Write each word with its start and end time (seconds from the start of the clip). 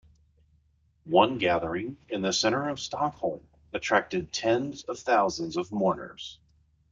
One 1.05 1.37
gathering, 1.37 1.97
in 2.09 2.23
the 2.23 2.33
centre 2.33 2.69
of 2.69 2.79
Stockholm, 2.79 3.47
attracted 3.71 4.33
tens 4.33 4.81
of 4.85 4.97
thousands 4.97 5.57
of 5.57 5.71
mourners. 5.71 6.39